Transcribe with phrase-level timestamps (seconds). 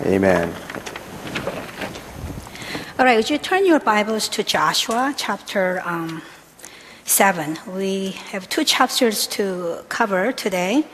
[0.00, 0.52] Amen.
[2.98, 6.20] All right, would you turn your Bibles to Joshua chapter um,
[7.04, 7.58] 7?
[7.68, 10.84] We have two chapters to cover today,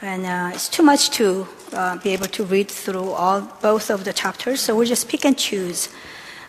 [0.00, 4.02] and uh, it's too much to uh, be able to read through all both of
[4.04, 5.88] the chapters, so we'll just pick and choose.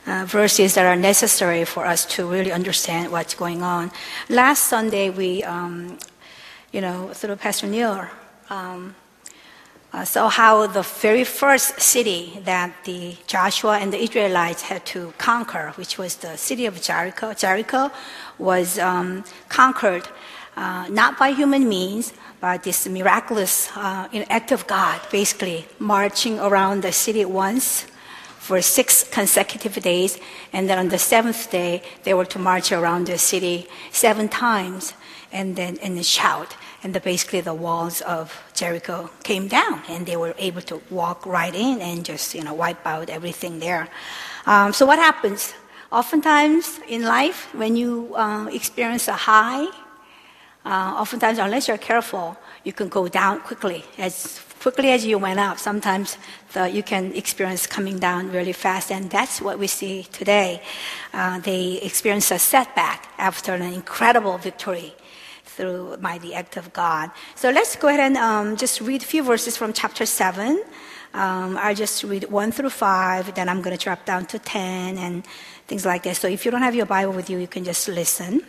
[0.05, 3.89] Uh, verses that are necessary for us to really understand what's going on.
[4.27, 5.97] Last Sunday, we, um,
[6.73, 8.05] you know, through Pastor Neil,
[8.49, 8.95] um,
[9.93, 15.13] uh, so how the very first city that the Joshua and the Israelites had to
[15.19, 17.91] conquer, which was the city of Jericho, Jericho
[18.39, 20.07] was um, conquered
[20.57, 26.81] uh, not by human means, but this miraculous uh, act of God, basically marching around
[26.81, 27.85] the city once
[28.39, 30.19] for six consecutive days,
[30.51, 34.93] and then on the seventh day they were to march around the city seven times,
[35.31, 40.17] and then and shout and the, basically the walls of Jericho came down, and they
[40.17, 43.87] were able to walk right in and just you know wipe out everything there.
[44.45, 45.53] Um, so what happens?
[45.91, 49.65] Oftentimes in life, when you uh, experience a high,
[50.65, 55.39] uh, oftentimes unless you're careful, you can go down quickly as quickly as you went
[55.39, 55.59] up.
[55.59, 56.17] Sometimes
[56.53, 60.61] the, you can experience coming down really fast, and that's what we see today.
[61.13, 64.93] Uh, they experience a setback after an incredible victory
[65.55, 67.11] through mighty act of God.
[67.35, 70.63] So let's go ahead and um, just read a few verses from chapter 7.
[71.13, 74.97] Um, I'll just read 1 through 5, then I'm going to drop down to 10
[74.97, 75.23] and
[75.67, 76.15] things like that.
[76.17, 78.41] So if you don't have your Bible with you, you can just listen.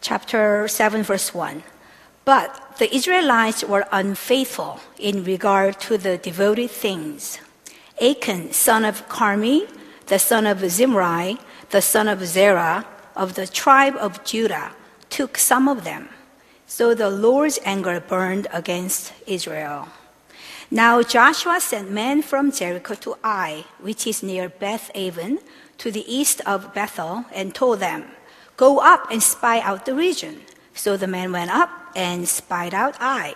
[0.00, 1.62] Chapter 7, verse 1.
[2.24, 7.38] But the Israelites were unfaithful in regard to the devoted things.
[8.00, 9.68] Achan, son of Carmi,
[10.06, 11.38] the son of Zimri,
[11.70, 14.72] the son of Zerah, of the tribe of Judah,
[15.12, 16.08] took some of them.
[16.66, 19.88] So the Lord's anger burned against Israel.
[20.70, 25.38] Now Joshua sent men from Jericho to Ai, which is near Beth Aven,
[25.76, 28.04] to the east of Bethel, and told them,
[28.56, 30.40] Go up and spy out the region.
[30.72, 33.34] So the men went up and spied out Ai.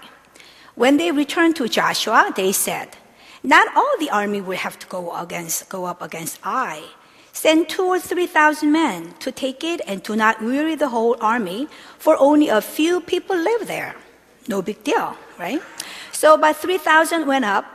[0.75, 2.97] When they returned to Joshua, they said,
[3.43, 6.85] Not all the army will have to go against go up against Ai
[7.37, 11.19] Send two or three thousand men to take it and do not weary the whole
[11.21, 13.95] army, for only a few people live there.
[14.49, 15.61] No big deal, right?
[16.13, 17.67] So about 3,000 went up,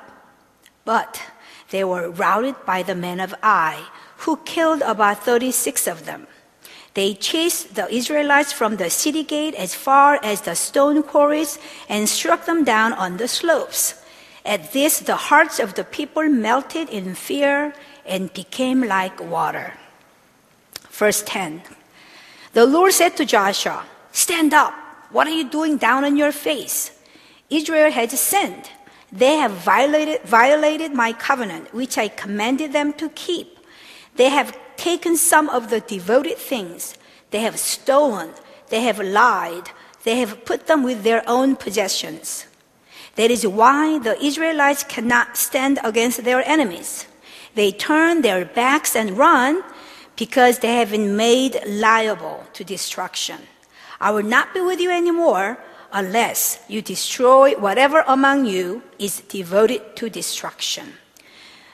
[0.84, 1.22] but
[1.70, 3.86] they were routed by the men of Ai,
[4.26, 6.26] who killed about 36 of them.
[6.96, 12.10] They chased the Israelites from the city gate as far as the stone quarries and
[12.10, 13.94] struck them down on the slopes.
[14.44, 17.76] At this, the hearts of the people melted in fear
[18.06, 19.74] and became like water.
[20.90, 21.62] Verse 10
[22.54, 24.74] The Lord said to Joshua, Stand up.
[25.12, 26.92] What are you doing down on your face?
[27.50, 28.70] Israel has sinned.
[29.12, 33.60] They have violated, violated my covenant, which I commanded them to keep.
[34.16, 36.96] They have taken some of the devoted things.
[37.32, 38.32] They have stolen.
[38.70, 39.70] They have lied.
[40.04, 42.48] They have put them with their own possessions.
[43.16, 47.06] That is why the Israelites cannot stand against their enemies.
[47.56, 49.64] They turn their backs and run
[50.16, 53.40] because they have been made liable to destruction.
[54.00, 55.58] I will not be with you anymore
[55.92, 60.94] unless you destroy whatever among you is devoted to destruction.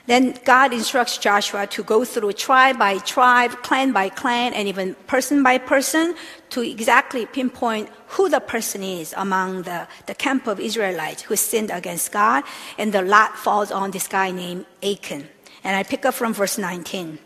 [0.06, 4.94] Then God instructs Joshua to go through tribe by tribe, clan by clan, and even
[5.06, 6.14] person by person
[6.48, 11.70] to exactly pinpoint who the person is among the, the camp of Israelites who sinned
[11.70, 12.44] against God.
[12.78, 15.28] And the lot falls on this guy named Achan.
[15.68, 17.18] And I pick up from verse 19.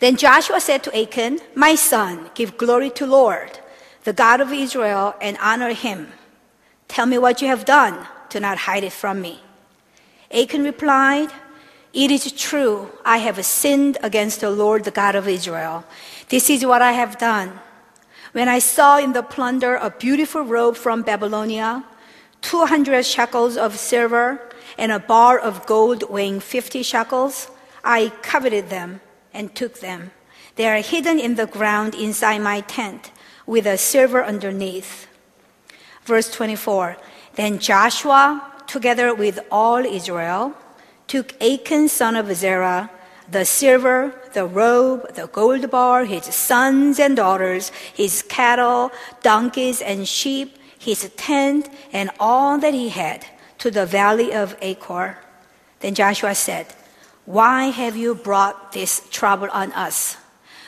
[0.00, 3.60] Then Joshua said to Achan, My son, give glory to Lord,
[4.02, 6.08] the God of Israel, and honor him.
[6.88, 8.08] Tell me what you have done.
[8.28, 9.40] Do not hide it from me.
[10.32, 11.30] Achan replied,
[11.92, 15.84] It is true, I have sinned against the Lord, the God of Israel.
[16.28, 17.60] This is what I have done.
[18.32, 21.84] When I saw in the plunder a beautiful robe from Babylonia,
[22.42, 24.49] 200 shekels of silver,
[24.80, 27.48] and a bar of gold weighing 50 shekels.
[27.84, 29.02] I coveted them
[29.32, 30.10] and took them.
[30.56, 33.12] They are hidden in the ground inside my tent
[33.46, 35.06] with a silver underneath.
[36.04, 36.96] Verse 24
[37.34, 40.54] Then Joshua, together with all Israel,
[41.06, 42.90] took Achan son of Zerah,
[43.30, 48.90] the silver, the robe, the gold bar, his sons and daughters, his cattle,
[49.22, 53.26] donkeys, and sheep, his tent, and all that he had
[53.60, 55.18] to the valley of Achor.
[55.80, 56.66] Then Joshua said,
[57.24, 60.16] Why have you brought this trouble on us?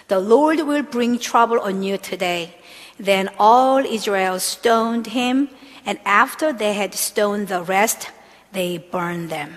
[0.08, 2.54] The Lord will bring trouble on you today.
[2.98, 5.48] Then all Israel stoned him,
[5.84, 8.10] and after they had stoned the rest,
[8.52, 9.56] they burned them.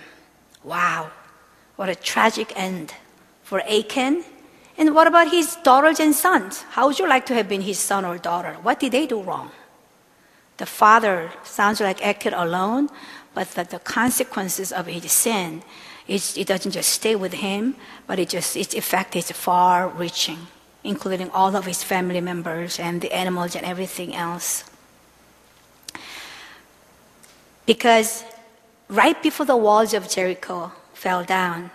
[0.63, 1.11] Wow,
[1.75, 2.93] what a tragic end
[3.43, 4.23] for Achan.
[4.77, 6.61] And what about his daughters and sons?
[6.71, 8.57] How would you like to have been his son or daughter?
[8.61, 9.51] What did they do wrong?
[10.57, 12.89] The father sounds like Achan alone,
[13.35, 15.61] but that the consequences of his sin,
[16.07, 17.75] it doesn't just stay with him,
[18.07, 20.47] but it just, its effect is far reaching,
[20.83, 24.63] including all of his family members and the animals and everything else.
[27.65, 28.23] Because
[28.87, 31.71] right before the walls of Jericho fell down,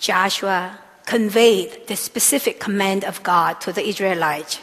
[0.00, 4.60] Joshua conveyed the specific command of God to the Israelites.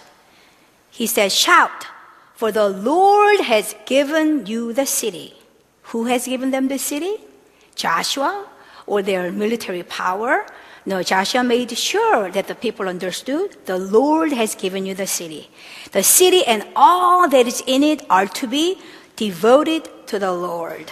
[0.89, 1.88] He said, Shout,
[2.33, 5.33] for the Lord has given you the city.
[5.90, 7.18] Who has given them the city?
[7.76, 8.48] Joshua
[8.88, 10.46] or their military power?
[10.86, 15.50] No, Joshua made sure that the people understood the Lord has given you the city.
[15.92, 18.78] The city and all that is in it are to be
[19.16, 20.92] devoted to the Lord.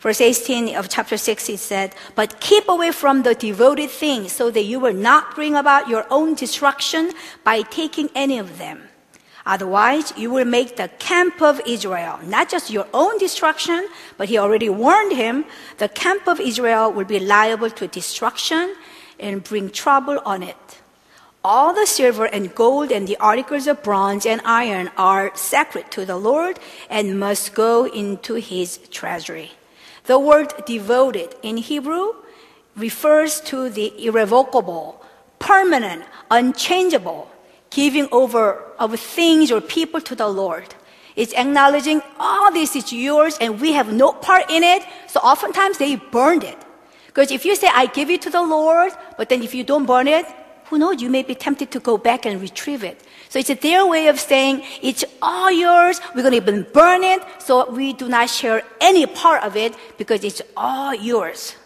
[0.00, 4.50] Verse 18 of chapter 6, it said, But keep away from the devoted things so
[4.50, 7.12] that you will not bring about your own destruction
[7.44, 8.89] by taking any of them.
[9.50, 13.84] Otherwise, you will make the camp of Israel, not just your own destruction,
[14.16, 15.44] but he already warned him,
[15.78, 18.76] the camp of Israel will be liable to destruction
[19.18, 20.80] and bring trouble on it.
[21.42, 26.06] All the silver and gold and the articles of bronze and iron are sacred to
[26.06, 29.50] the Lord and must go into his treasury.
[30.04, 32.14] The word devoted in Hebrew
[32.76, 35.04] refers to the irrevocable,
[35.40, 37.28] permanent, unchangeable
[37.70, 40.74] giving over of things or people to the Lord.
[41.16, 44.82] It's acknowledging all this is yours and we have no part in it.
[45.08, 46.58] So oftentimes they burned it.
[47.06, 49.86] Because if you say, I give it to the Lord, but then if you don't
[49.86, 50.26] burn it,
[50.66, 53.02] who knows, you may be tempted to go back and retrieve it.
[53.28, 57.20] So it's their way of saying, it's all yours, we're going to even burn it,
[57.38, 61.56] so we do not share any part of it because it's all yours.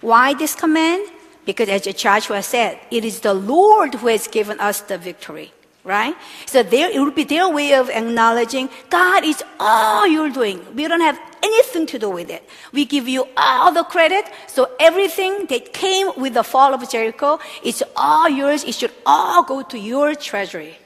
[0.00, 1.08] Why this command?
[1.44, 5.52] Because as Joshua said, it is the Lord who has given us the victory
[5.84, 6.14] right?
[6.46, 10.64] So there, it would be their way of acknowledging God is all you're doing.
[10.74, 12.48] We don't have anything to do with it.
[12.72, 14.24] We give you all the credit.
[14.46, 18.64] So everything that came with the fall of Jericho, it's all yours.
[18.64, 20.78] It should all go to your treasury.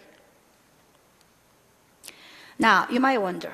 [2.58, 3.52] Now, you might wonder,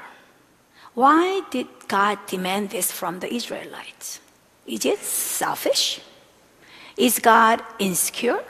[0.95, 4.21] why did God demand this from the Israelites?
[4.65, 6.01] Is it selfish?
[6.97, 8.43] Is God insecure?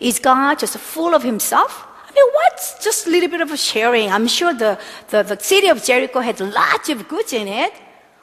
[0.00, 1.86] Is God just full of himself?
[2.08, 4.10] I mean, what's just a little bit of a sharing?
[4.10, 4.78] I'm sure the,
[5.08, 7.72] the, the city of Jericho had lots of goods in it.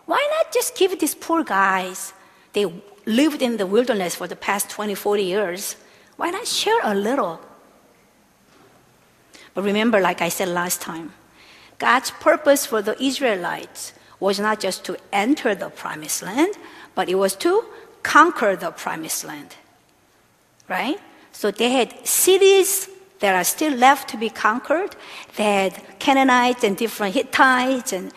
[0.05, 2.13] Why not just give these poor guys?
[2.53, 2.65] They
[3.05, 5.75] lived in the wilderness for the past 20, 40 years.
[6.17, 7.39] Why not share a little?
[9.53, 11.13] But remember, like I said last time,
[11.79, 16.55] God's purpose for the Israelites was not just to enter the promised land,
[16.95, 17.65] but it was to
[18.03, 19.55] conquer the promised land.
[20.69, 20.99] Right?
[21.31, 22.89] So they had cities
[23.19, 24.95] that are still left to be conquered.
[25.35, 28.11] They had Canaanites and different Hittites and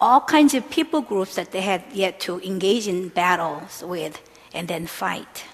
[0.00, 4.20] all kinds of people groups that they had yet to engage in battles with
[4.52, 5.44] and then fight.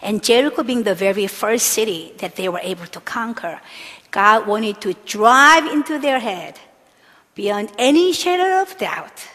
[0.00, 3.60] And Jericho being the very first city that they were able to conquer,
[4.10, 6.58] God wanted to drive into their head
[7.34, 9.28] beyond any shadow of doubt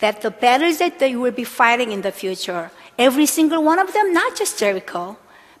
[0.00, 3.92] that the battles that they will be fighting in the future, every single one of
[3.92, 5.16] them, not just Jericho,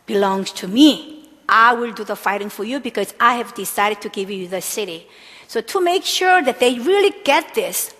[0.06, 1.28] belongs to me.
[1.48, 4.62] I will do the fighting for you because I have decided to give you the
[4.62, 5.06] city.
[5.46, 7.94] So to make sure that they really get this,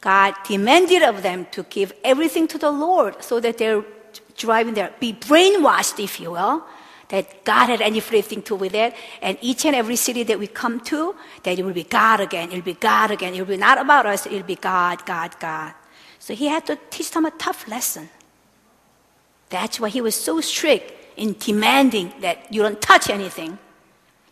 [0.00, 3.82] God demanded of them to give everything to the Lord so that they're
[4.36, 6.62] driving there, be brainwashed, if you will,
[7.14, 8.92] that God had anything to do with it.
[9.22, 12.50] And each and every city that we come to, that it will be God again,
[12.50, 13.34] it'll be God again.
[13.34, 15.74] It'll be not about us, it'll be God, God, God.
[16.18, 18.08] So he had to teach them a tough lesson.
[19.48, 23.60] That's why he was so strict in demanding that you don't touch anything,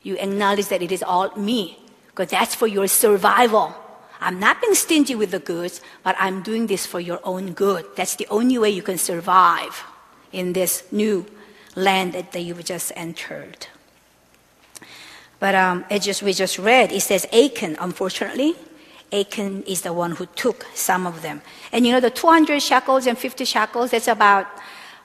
[0.03, 3.73] you acknowledge that it is all me, because that's for your survival.
[4.21, 7.87] I'm not being stingy with the goods, but I'm doing this for your own good.
[7.95, 9.85] That's the only way you can survive
[10.33, 11.27] in this new
[11.75, 13.67] land that, you've just entered.
[15.39, 18.55] But um, just, we just read, it says Achan, unfortunately,
[19.13, 21.43] Achan is the one who took some of them.
[21.73, 24.47] And you know, the 200 shekels and 50 shekels, that's about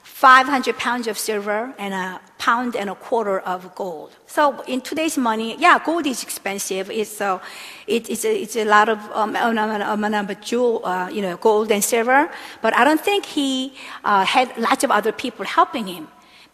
[0.02, 4.12] 500 pounds of silver and a pound and a quarter of gold.
[4.26, 6.90] So in today's money, yeah, gold is expensive.
[6.90, 7.38] It's, uh,
[7.86, 11.70] it, it's, a, it's a lot of um, amount of jewel, uh, you know, gold
[11.70, 12.30] and silver.
[12.62, 16.08] But I don't think he uh, had lots of other people helping him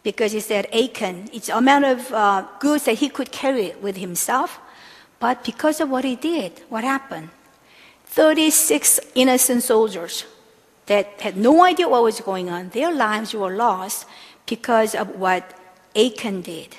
[0.05, 4.59] because he said Achan, it's amount of uh, goods that he could carry with himself.
[5.19, 7.29] But because of what he did, what happened?
[8.05, 10.25] 36 innocent soldiers
[10.85, 12.69] that had no idea what was going on.
[12.69, 14.05] Their lives were lost
[14.45, 15.59] because of what
[15.95, 16.75] Achan did,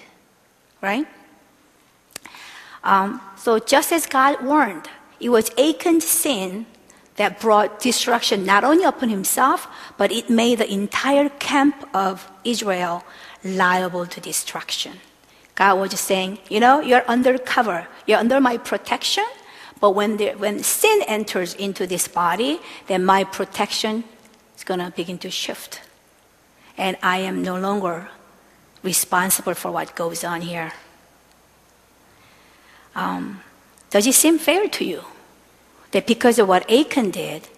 [0.81, 1.09] right?
[2.85, 6.67] Um, so just as God warned, it was Achan's sin
[7.17, 13.05] that brought destruction not only upon himself, but it made the entire camp of Israel
[13.43, 14.93] liable to destruction.
[15.55, 19.25] God was just saying, you know, you're under cover, you're under my protection,
[19.81, 24.05] but when, when sin enters into this body, then my protection
[24.57, 25.81] is going to begin to shift.
[26.77, 28.09] And I am no longer
[28.83, 30.73] responsible for what goes on here.
[32.95, 33.43] Um,
[33.91, 35.05] does it seem fair to you
[35.93, 37.49] that because of what Achan did,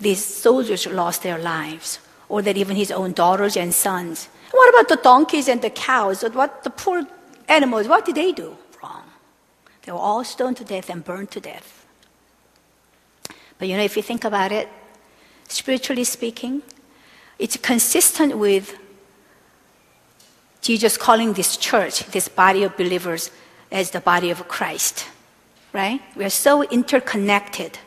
[0.00, 4.28] these soldiers lost their lives, or that even his own daughters and sons?
[4.50, 6.22] What about the donkeys and the cows?
[6.22, 7.06] What the poor
[7.48, 7.88] animals?
[7.88, 9.04] What did they do wrong?
[9.82, 11.86] They were all stoned to death and burned to death.
[13.58, 14.68] But you know, if you think about it,
[15.48, 16.62] spiritually speaking,
[17.38, 18.76] it's consistent with
[20.60, 23.30] Jesus calling this church, this body of believers,
[23.70, 25.06] as the body of Christ,
[25.72, 26.00] right?
[26.16, 27.78] We are so interconnected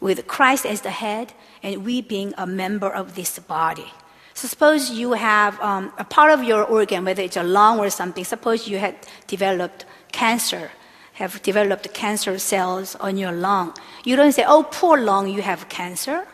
[0.00, 1.32] with Christ as the head
[1.62, 3.90] and we being a member of this body.
[4.34, 7.88] So suppose you have um, a part of your organ, whether it's a lung or
[7.88, 8.96] something, suppose you had
[9.28, 10.72] developed cancer,
[11.14, 13.72] have developed cancer cells on your lung.
[14.04, 16.26] You don't say, oh, poor lung, you have cancer.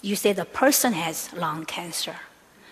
[0.00, 2.16] You say the person has lung cancer.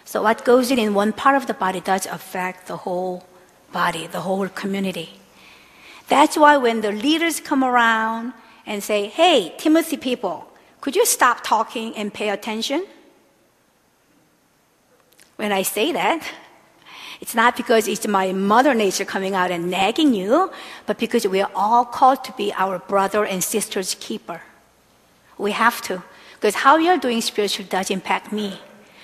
[0.04, 3.26] So what goes in in one part of the body does affect the whole
[3.72, 5.20] body, the whole community.
[6.08, 8.32] That's why when the leaders come around
[8.66, 10.50] and say, hey, Timothy people,
[10.80, 12.86] could you stop talking and pay attention?
[15.36, 16.22] When I say that,
[17.20, 20.50] it's not because it's my mother nature coming out and nagging you,
[20.86, 24.42] but because we are all called to be our brother and sister's keeper.
[25.36, 26.02] We have to.
[26.34, 28.60] Because how you're doing spiritual does impact me.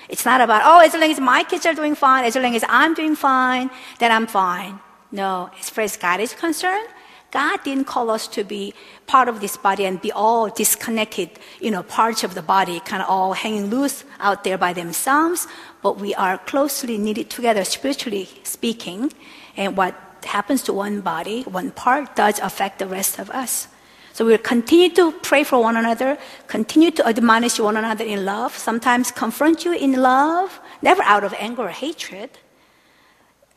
[0.08, 2.64] It's not about, oh, as long as my kids are doing fine, as long as
[2.68, 4.78] I'm doing fine, then I'm fine.
[5.14, 6.88] No, as far as God is concerned,
[7.30, 8.75] God didn't call us to be
[9.06, 11.30] part of this body and be all disconnected,
[11.61, 15.47] you know, parts of the body kind of all hanging loose out there by themselves,
[15.83, 19.12] but we are closely knitted together spiritually speaking.
[19.56, 19.94] And what
[20.25, 23.68] happens to one body, one part, does affect the rest of us.
[24.14, 26.18] So we'll continue to pray for one another,
[26.49, 31.33] continue to admonish one another in love, sometimes confront you in love, never out of
[31.35, 32.30] anger or hatred,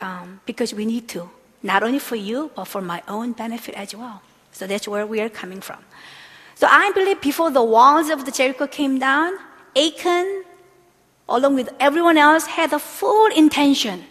[0.02, 1.30] um, because we need to,
[1.64, 4.22] not only for you, but for my own benefit as well.
[4.52, 5.80] So that's where we are coming from.
[6.56, 9.34] So I believe before the walls of the Jericho came down,
[9.76, 10.44] Achan,
[11.30, 14.06] along with everyone else, had the full intention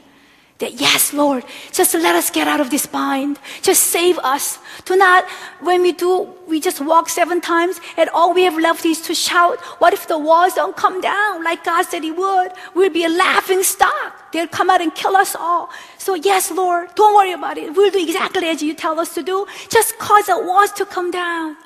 [0.58, 3.38] that yes, Lord, just let us get out of this bind.
[3.60, 4.58] Just save us.
[4.86, 5.28] Do not,
[5.60, 9.14] when we do, we just walk seven times and all we have left is to
[9.14, 12.52] shout, what if the walls don't come down like God said He would?
[12.75, 14.32] We'll be a laughing stock.
[14.32, 15.68] They'll come out and kill us all.
[15.98, 17.75] So yes, Lord, don't worry about it.
[17.75, 19.46] We'll do exactly as you tell us to do.
[19.68, 21.56] Just cause the walls to come down.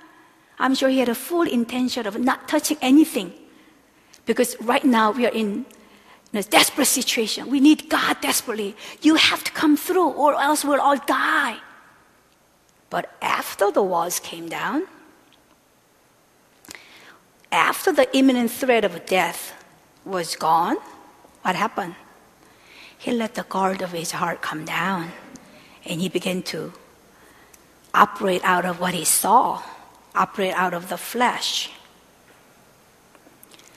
[0.58, 3.32] I'm sure he had a full intention of not touching anything.
[4.26, 5.64] Because right now we are in
[6.32, 7.50] in a desperate situation.
[7.50, 8.76] We need God desperately.
[9.02, 11.58] You have to come through, or else we'll all die.
[12.88, 14.86] But after the walls came down,
[17.52, 19.52] after the imminent threat of death
[20.04, 20.76] was gone,
[21.42, 21.94] what happened?
[22.96, 25.12] He let the guard of his heart come down
[25.84, 26.72] and he began to
[27.94, 29.62] operate out of what he saw,
[30.14, 31.70] operate out of the flesh.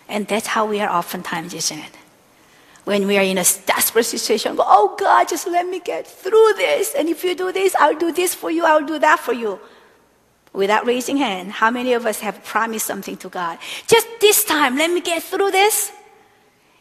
[0.09, 1.97] And that's how we are oftentimes, isn't it?
[2.83, 6.53] When we are in a desperate situation, go, oh God, just let me get through
[6.57, 6.93] this.
[6.95, 9.59] And if you do this, I'll do this for you, I'll do that for you.
[10.51, 13.57] Without raising hand, how many of us have promised something to God?
[13.87, 15.91] Just this time, let me get through this.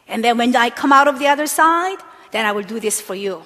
[0.09, 1.99] And then when I come out of the other side,
[2.33, 3.43] then I will do this for you.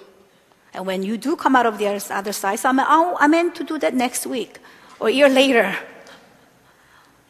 [0.75, 3.55] And when you do come out of the other side, so I'm, oh, I meant
[3.57, 4.59] to do that next week
[4.99, 5.77] or a year later.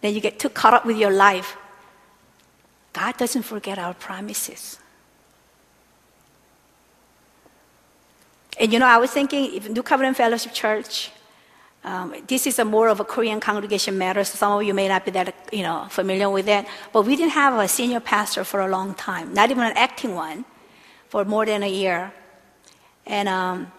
[0.00, 1.56] Then you get too caught up with your life.
[2.92, 4.78] God doesn't forget our promises.
[8.58, 11.10] And you know, I was thinking, if New Covenant Fellowship Church,
[11.84, 14.88] um, this is a more of a Korean congregation matter, so some of you may
[14.88, 16.66] not be that you know familiar with that.
[16.92, 20.14] But we didn't have a senior pastor for a long time, not even an acting
[20.14, 20.44] one,
[21.08, 22.12] for more than a year.
[23.06, 23.70] And um,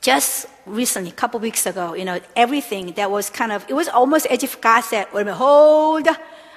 [0.00, 3.88] just recently, a couple weeks ago, you know, everything that was kind of, it was
[3.88, 6.08] almost as if God said, "Wait a minute, hold."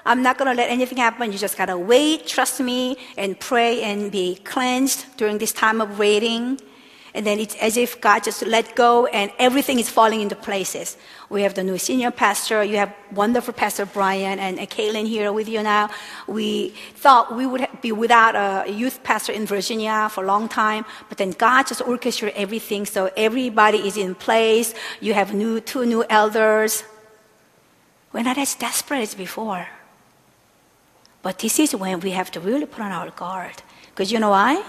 [0.05, 1.33] I'm not going to let anything happen.
[1.33, 5.81] You just got to wait, trust me, and pray and be cleansed during this time
[5.81, 6.61] of waiting.
[7.17, 10.97] And then it's as if God just let go and everything is falling into places.
[11.31, 12.63] We have the new senior pastor.
[12.63, 15.89] You have wonderful Pastor Brian and Kaylin here with you now.
[16.27, 20.85] We thought we would be without a youth pastor in Virginia for a long time,
[21.09, 22.85] but then God just orchestrated everything.
[22.85, 24.75] So everybody is in place.
[25.01, 26.83] You have new, two new elders.
[28.13, 29.67] We're not as desperate as before.
[31.23, 33.63] But this is when we have to really put on our guard.
[33.89, 34.63] Because you know why?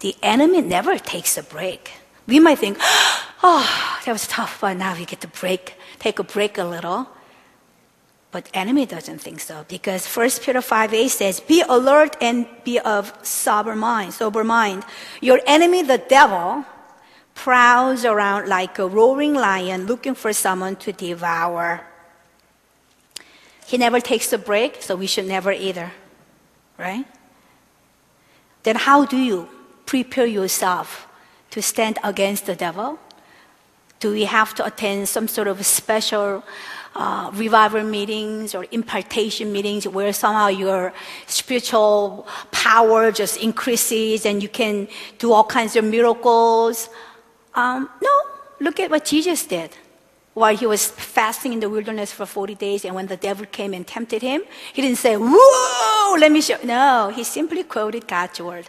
[0.00, 1.92] The enemy never takes a break.
[2.26, 2.78] We might think,
[3.42, 7.08] oh, that was tough, but now we get to break, take a break a little.
[8.32, 12.78] But enemy doesn't think so because 1 Peter 5 8 says, Be alert and be
[12.78, 14.84] of sober mind, sober mind.
[15.20, 16.64] Your enemy, the devil,
[17.34, 21.80] prowls around like a roaring lion looking for someone to devour.
[23.66, 25.92] He never takes a break, so we should never either.
[26.78, 27.06] Right?
[28.62, 29.48] Then how do you
[29.90, 31.08] prepare yourself
[31.50, 32.96] to stand against the devil?
[33.98, 36.44] Do we have to attend some sort of special
[36.94, 40.92] uh, revival meetings or impartation meetings where somehow your
[41.26, 44.86] spiritual power just increases and you can
[45.18, 46.88] do all kinds of miracles?
[47.56, 48.14] Um, no,
[48.60, 49.70] look at what Jesus did
[50.34, 53.74] while he was fasting in the wilderness for 40 days and when the devil came
[53.74, 54.42] and tempted him
[54.72, 58.68] he didn't say whoa let me show no he simply quoted god's word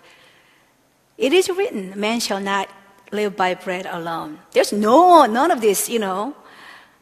[1.21, 2.67] it is written, man shall not
[3.11, 4.39] live by bread alone.
[4.53, 6.35] There's no, none of this, you know,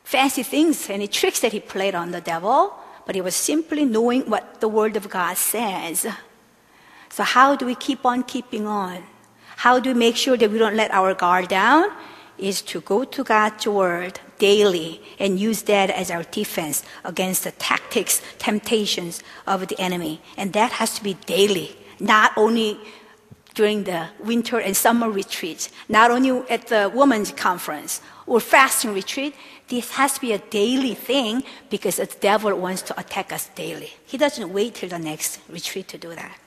[0.03, 2.73] fancy things, any tricks that he played on the devil,
[3.05, 6.05] but he was simply knowing what the word of God says.
[7.09, 9.03] So how do we keep on keeping on?
[9.55, 11.89] How do we make sure that we don't let our guard down?
[12.37, 17.51] Is to go to God's word daily and use that as our defense against the
[17.51, 20.21] tactics, temptations of the enemy.
[20.37, 22.79] And that has to be daily, not only
[23.59, 29.35] during the winter and summer retreats, not only at the women's conference or fasting retreat,
[29.67, 33.91] this has to be a daily thing because the devil wants to attack us daily.
[34.05, 36.37] He doesn't wait till the next retreat to do that.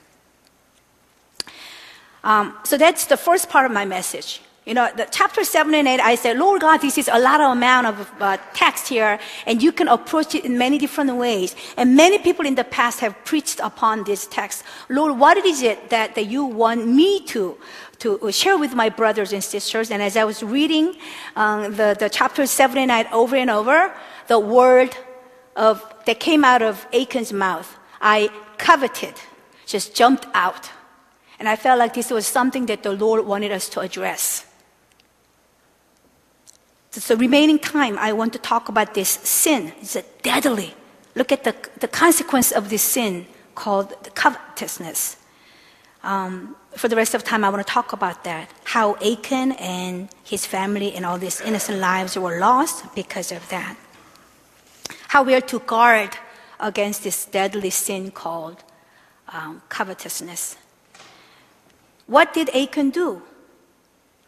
[2.23, 4.41] Um, so that's the first part of my message.
[4.65, 7.41] You know, the chapter 7 and 8, I said, Lord God, this is a lot
[7.41, 11.53] of amount of uh, text here, and you can approach it in many different ways.
[11.75, 14.63] And many people in the past have preached upon this text.
[14.87, 17.57] Lord, what is it that, that you want me to,
[17.99, 19.91] to share with my brothers and sisters?
[19.91, 20.95] And as I was reading
[21.35, 23.93] um, the, the chapter 7 and 8 over and over,
[24.27, 24.95] the word
[25.57, 29.15] of, that came out of Achan's mouth, I coveted,
[29.65, 30.71] just jumped out.
[31.37, 34.45] And I felt like this was something that the Lord wanted us to address.
[36.99, 39.73] So, remaining time, I want to talk about this sin.
[39.81, 40.75] It's a deadly.
[41.15, 43.25] Look at the, the consequence of this sin
[43.55, 45.17] called covetousness.
[46.03, 48.47] Um, for the rest of time, I want to talk about that.
[48.63, 53.75] How Achan and his family and all these innocent lives were lost because of that.
[55.07, 56.11] How we are to guard
[56.59, 58.63] against this deadly sin called
[59.29, 60.57] um, covetousness.
[62.05, 63.23] What did Achan do?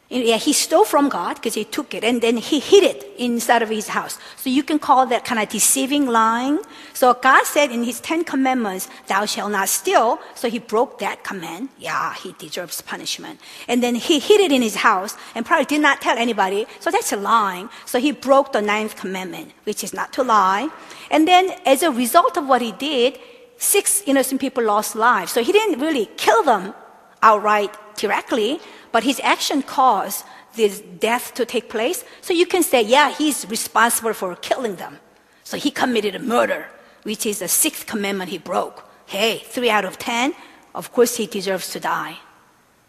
[0.08, 3.64] Yeah, he stole from God because he took it and then he hid it inside
[3.64, 4.20] of his house.
[4.36, 6.60] So you can call that kind of deceiving lying.
[6.94, 10.20] So God said in his Ten Commandments, thou shalt not steal.
[10.36, 11.70] So he broke that command.
[11.80, 13.40] Yeah, he deserves punishment.
[13.68, 16.68] And then he hid it in his house and probably did not tell anybody.
[16.82, 17.70] So that's a lying.
[17.88, 20.70] So he broke the ninth commandment, which is not to lie.
[21.10, 23.18] And then as a result of what he did,
[23.58, 25.32] six innocent people lost lives.
[25.32, 26.76] So he didn't really kill them
[27.24, 28.60] outright directly,
[28.96, 30.24] but his action caused
[30.56, 32.06] this death to take place.
[32.22, 35.00] So you can say, yeah, he's responsible for killing them.
[35.44, 36.68] So he committed a murder,
[37.04, 38.88] which is the sixth commandment he broke.
[39.06, 40.34] Hey, three out of ten,
[40.74, 42.20] of course he deserves to die.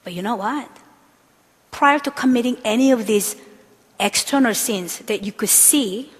[0.05, 0.71] But you know what?
[1.73, 3.35] Prior to committing any of these
[3.99, 6.13] external sins that you could see,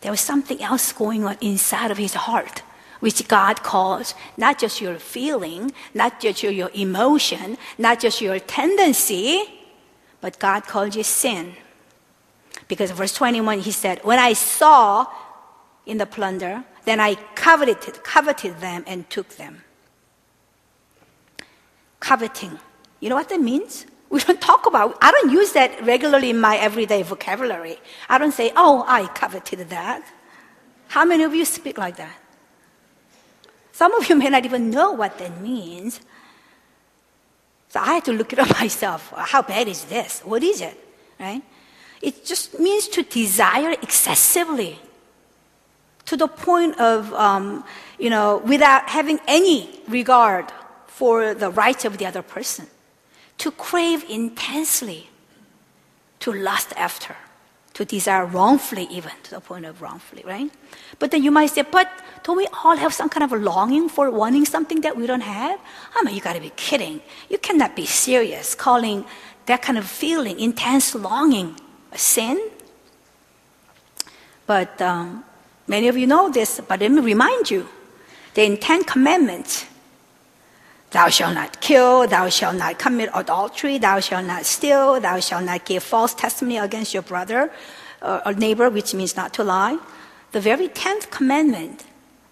[0.00, 2.64] there was something else going on inside of his heart
[3.02, 9.42] which God calls not just your feeling, not just your, emotion, not just your tendency,
[10.20, 11.54] but God calls you sin.
[12.68, 15.06] Because verse 21, he said, When I saw
[15.84, 19.64] in the plunder, then I coveted, coveted them and took them.
[21.98, 22.56] Coveting.
[23.00, 23.84] You know what that means?
[24.10, 27.80] We don't talk about, I don't use that regularly in my everyday vocabulary.
[28.08, 30.04] I don't say, oh, I coveted that.
[30.86, 32.21] How many of you speak like that?
[33.72, 36.00] Some of you may not even know what that means.
[37.70, 39.12] So I had to look it up myself.
[39.16, 40.20] How bad is this?
[40.20, 40.78] What is it?
[41.18, 41.42] Right?
[42.00, 44.78] It just means to desire excessively
[46.04, 47.64] to the point of, um,
[47.98, 50.52] you know, without having any regard
[50.86, 52.66] for the rights of the other person.
[53.38, 55.08] To crave intensely.
[56.22, 57.16] to lust after,
[57.74, 60.50] to desire wrongfully, even to the point of wrongfully, right?
[60.98, 61.88] But then you might say, but
[62.22, 65.58] don't we all have some kind of longing for wanting something that we don't have?
[65.94, 67.00] I mean, you gotta be kidding.
[67.30, 69.04] You cannot be serious calling
[69.46, 71.56] that kind of feeling, intense longing,
[71.92, 72.50] a sin.
[74.46, 75.24] But um,
[75.66, 77.68] many of you know this, but let me remind you
[78.34, 79.66] the Ten Commandments
[80.92, 85.44] Thou shalt not kill, thou shalt not commit adultery, thou shalt not steal, thou shalt
[85.44, 87.50] not give false testimony against your brother
[88.02, 89.78] uh, or neighbor, which means not to lie.
[90.32, 91.84] The very tenth commandment,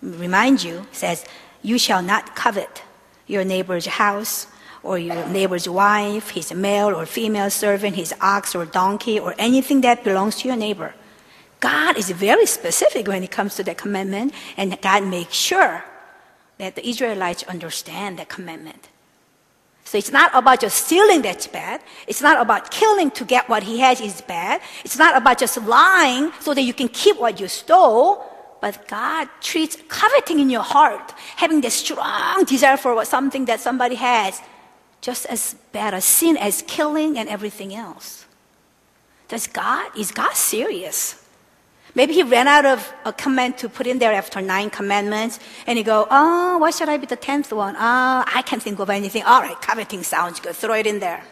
[0.02, 1.24] remind you, says,
[1.62, 2.82] You shall not covet
[3.26, 4.46] your neighbor's house
[4.82, 9.80] or your neighbor's wife, his male or female servant, his ox or donkey, or anything
[9.82, 10.94] that belongs to your neighbor.
[11.60, 15.84] God is very specific when it comes to that commandment, and God makes sure
[16.60, 18.88] that the Israelites understand that commandment.
[19.84, 21.80] So it's not about just stealing that's bad.
[22.06, 24.60] It's not about killing to get what he has is bad.
[24.84, 28.24] It's not about just lying so that you can keep what you stole.
[28.60, 33.58] But God treats coveting in your heart, having the strong desire for what, something that
[33.58, 34.40] somebody has,
[35.00, 38.26] just as bad a sin as killing and everything else.
[39.28, 41.19] Does God, is God serious?
[41.94, 45.76] Maybe he ran out of a command to put in there after nine commandments, and
[45.76, 47.74] he go, "Oh, what should I be the tenth one?
[47.79, 49.24] Ah, oh, I can't think of anything.
[49.24, 50.55] All right, coveting sounds good.
[50.55, 51.24] Throw it in there."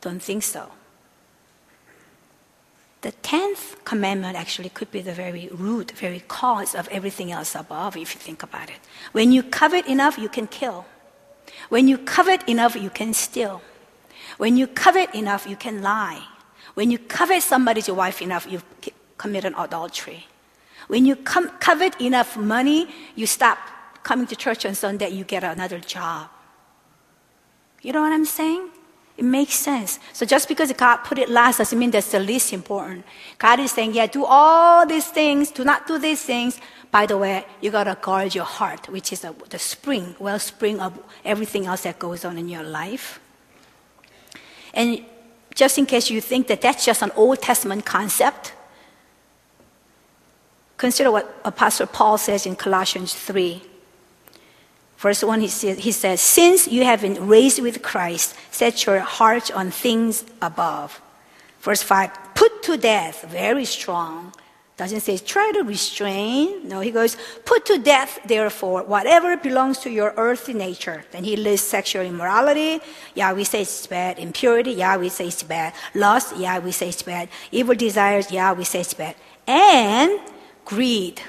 [0.00, 0.72] Don't think so.
[3.02, 7.96] The tenth commandment actually could be the very root, very cause of everything else above,
[7.96, 8.80] if you think about it.
[9.12, 10.84] When you covet enough, you can kill.
[11.70, 13.62] When you covet enough, you can steal.
[14.36, 16.22] When you covet enough, you can lie.
[16.74, 18.64] When you covet somebody's wife enough, you've
[19.18, 20.26] committed adultery.
[20.88, 23.58] When you com- covet enough money, you stop
[24.02, 26.28] coming to church on Sunday, you get another job.
[27.82, 28.70] You know what I'm saying?
[29.16, 29.98] It makes sense.
[30.12, 33.04] So just because God put it last doesn't mean that's the least important.
[33.38, 36.58] God is saying, yeah, do all these things, do not do these things.
[36.90, 40.98] By the way, you gotta guard your heart, which is a, the spring, wellspring of
[41.24, 43.20] everything else that goes on in your life.
[44.72, 45.04] And
[45.54, 48.52] just in case you think that that's just an Old Testament concept,
[50.76, 53.62] consider what Apostle Paul says in Colossians 3.
[54.98, 59.00] Verse 1, he says, he says, Since you have been raised with Christ, set your
[59.00, 61.00] heart on things above.
[61.60, 64.34] Verse 5, put to death, very strong,
[64.80, 66.66] doesn't say try to restrain.
[66.66, 67.14] No, he goes,
[67.44, 71.04] put to death, therefore, whatever belongs to your earthly nature.
[71.10, 72.80] Then he lists sexual immorality.
[73.14, 74.18] Yeah, we say it's bad.
[74.18, 74.72] Impurity.
[74.72, 75.74] Yeah, we say it's bad.
[75.94, 76.34] Lust.
[76.38, 77.28] Yeah, we say it's bad.
[77.52, 78.32] Evil desires.
[78.32, 79.16] Yeah, we say it's bad.
[79.46, 80.18] And
[80.64, 81.20] greed.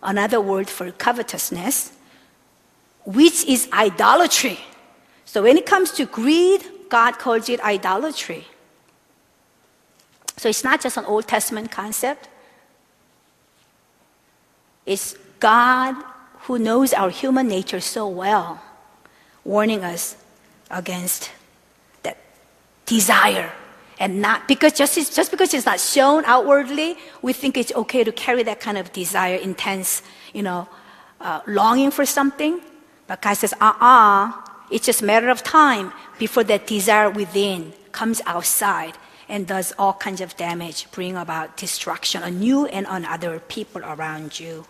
[0.00, 1.90] Another word for covetousness,
[3.04, 4.60] which is idolatry.
[5.24, 8.46] So when it comes to greed, God calls it idolatry.
[10.36, 12.28] So it's not just an Old Testament concept.
[14.92, 15.96] It's God
[16.44, 18.60] who knows our human nature so well,
[19.42, 20.16] warning us
[20.70, 21.30] against
[22.02, 22.18] that
[22.84, 23.50] desire.
[23.98, 28.12] And not because just, just because it's not shown outwardly, we think it's okay to
[28.12, 30.02] carry that kind of desire, intense,
[30.34, 30.68] you know,
[31.20, 32.60] uh, longing for something.
[33.06, 34.32] But God says, uh uh-uh, uh,
[34.70, 39.94] it's just a matter of time before that desire within comes outside and does all
[39.94, 44.66] kinds of damage, bring about destruction on you and on other people around you.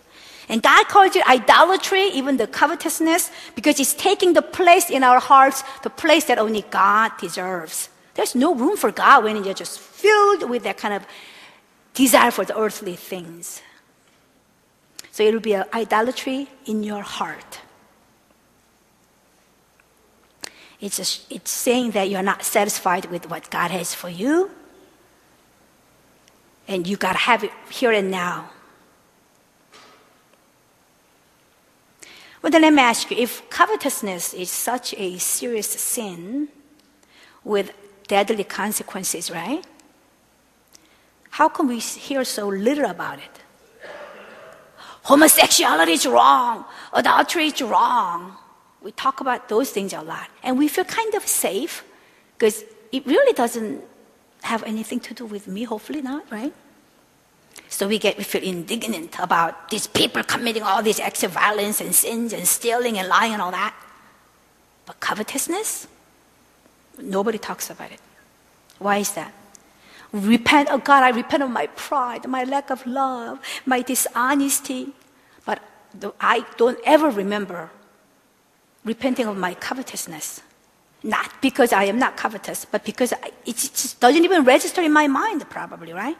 [0.48, 5.20] And God calls it idolatry, even the covetousness, because it's taking the place in our
[5.20, 7.88] hearts, the place that only God deserves.
[8.14, 11.06] There's no room for God when you're just filled with that kind of
[11.94, 13.62] desire for the earthly things.
[15.12, 17.60] So it will be idolatry in your heart.
[20.80, 24.50] It's, it's saying that you're not satisfied with what God has for you,
[26.66, 28.50] and you got to have it here and now.
[32.42, 36.48] Well, then let me ask you if covetousness is such a serious sin
[37.44, 37.72] with
[38.08, 39.64] deadly consequences, right?
[41.30, 43.38] How can we hear so little about it?
[45.04, 48.36] Homosexuality is wrong, adultery is wrong.
[48.82, 50.28] We talk about those things a lot.
[50.42, 51.84] And we feel kind of safe
[52.36, 53.82] because it really doesn't
[54.42, 56.52] have anything to do with me, hopefully not, right?
[57.82, 61.80] So we get we feel indignant about these people committing all these acts of violence
[61.80, 63.74] and sins and stealing and lying and all that.
[64.86, 65.88] But covetousness,
[66.96, 67.98] nobody talks about it.
[68.78, 69.32] Why is that?
[70.12, 74.92] Repent, oh God, I repent of my pride, my lack of love, my dishonesty.
[75.44, 75.60] But
[76.20, 77.72] I don't ever remember
[78.84, 80.40] repenting of my covetousness.
[81.02, 83.12] Not because I am not covetous, but because
[83.44, 86.16] it just doesn't even register in my mind, probably, right?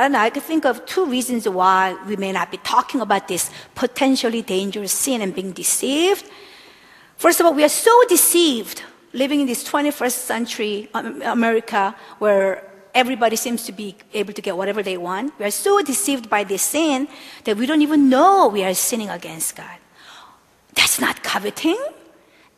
[0.00, 3.50] And I can think of two reasons why we may not be talking about this
[3.74, 6.24] potentially dangerous sin and being deceived.
[7.18, 8.82] First of all, we are so deceived
[9.12, 14.56] living in this 21st century um, America where everybody seems to be able to get
[14.56, 15.38] whatever they want.
[15.38, 17.06] We are so deceived by this sin
[17.44, 19.76] that we don't even know we are sinning against God.
[20.72, 21.76] That's not coveting.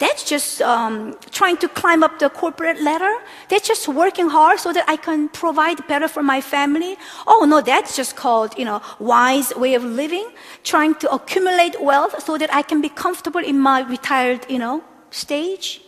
[0.03, 3.15] That's just um, trying to climb up the corporate ladder.
[3.49, 6.97] That's just working hard so that I can provide better for my family.
[7.25, 10.29] Oh no, that's just called, you know, wise way of living.
[10.65, 14.83] Trying to accumulate wealth so that I can be comfortable in my retired, you know,
[15.13, 15.81] stage.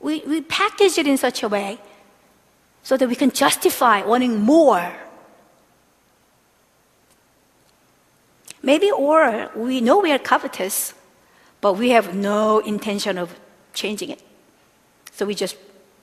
[0.00, 1.78] We, we package it in such a way
[2.82, 4.92] so that we can justify wanting more.
[8.62, 10.92] Maybe, or we know we are covetous,
[11.60, 13.38] but we have no intention of
[13.74, 14.22] changing it.
[15.12, 15.56] So we just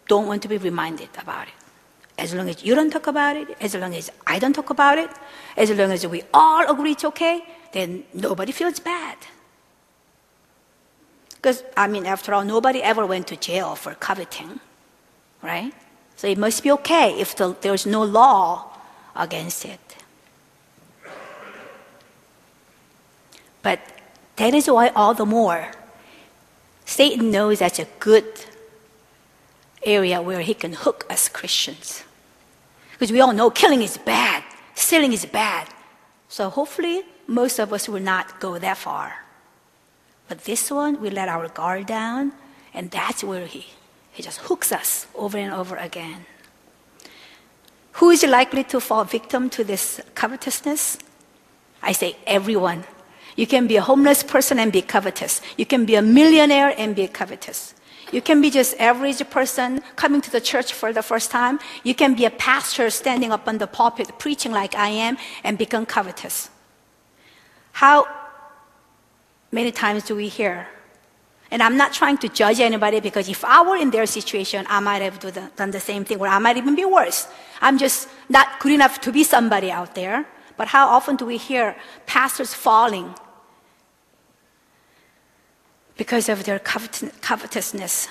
[0.08, 1.54] don't want to be reminded about it.
[2.18, 4.98] As long as you don't talk about it, as long as I don't talk about
[4.98, 5.10] it,
[5.58, 7.41] as long as we all agree it's okay,
[7.74, 9.18] then nobody feels bad.
[11.36, 14.60] Because, I mean, after all, nobody ever went to jail for coveting,
[15.44, 15.74] right?
[16.15, 18.72] So it must be okay if the, there's no law
[19.15, 19.98] against it.
[23.62, 23.80] But
[24.38, 25.71] that is why, all the more,
[26.86, 28.26] Satan knows that's a good
[29.84, 32.04] area where he can hook us Christians.
[32.91, 34.43] Because we all know killing is bad,
[34.74, 35.67] stealing is bad.
[36.30, 39.26] So hopefully, most of us will not go that far.
[40.28, 42.34] But this one, we let our guard down,
[42.74, 43.67] and that's where he,
[44.12, 46.26] he just hooks us over and over again.
[47.93, 50.98] Who is likely to fall victim to this covetousness?
[51.82, 52.84] I say everyone.
[53.36, 55.41] You can be a homeless person and be covetous.
[55.58, 57.76] You can be a millionaire and be covetous.
[58.12, 61.60] You can be just average person coming to the church for the first time.
[61.84, 65.58] You can be a pastor standing up on the pulpit preaching like I am and
[65.58, 66.50] become covetous.
[67.74, 68.08] How
[69.52, 70.67] many times do we hear?
[71.52, 74.80] And I'm not trying to judge anybody because if I were in their situation, I
[74.80, 75.19] might have
[75.56, 77.28] done the same thing or I might even be worse.
[77.62, 80.26] I'm just not good enough to be somebody out there.
[80.58, 83.13] But how often do we hear pastors falling
[85.98, 88.08] because of their covetousness.